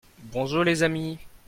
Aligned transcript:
bonjour 0.33 0.63
les 0.63 0.81
amis. 0.81 1.19